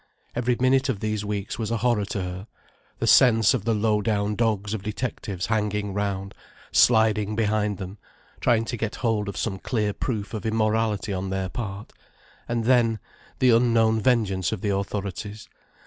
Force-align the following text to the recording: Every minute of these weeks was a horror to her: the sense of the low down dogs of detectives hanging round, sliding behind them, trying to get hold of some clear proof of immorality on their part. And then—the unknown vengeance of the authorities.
Every 0.35 0.55
minute 0.59 0.89
of 0.89 0.99
these 0.99 1.23
weeks 1.23 1.59
was 1.59 1.69
a 1.69 1.77
horror 1.77 2.05
to 2.05 2.23
her: 2.23 2.47
the 2.97 3.05
sense 3.05 3.53
of 3.53 3.65
the 3.65 3.75
low 3.75 4.01
down 4.01 4.33
dogs 4.33 4.73
of 4.73 4.81
detectives 4.81 5.45
hanging 5.45 5.93
round, 5.93 6.33
sliding 6.71 7.35
behind 7.35 7.77
them, 7.77 7.99
trying 8.39 8.65
to 8.65 8.77
get 8.77 8.95
hold 9.05 9.29
of 9.29 9.37
some 9.37 9.59
clear 9.59 9.93
proof 9.93 10.33
of 10.33 10.43
immorality 10.43 11.13
on 11.13 11.29
their 11.29 11.49
part. 11.49 11.93
And 12.49 12.63
then—the 12.65 13.51
unknown 13.51 14.01
vengeance 14.01 14.51
of 14.51 14.61
the 14.61 14.75
authorities. 14.75 15.47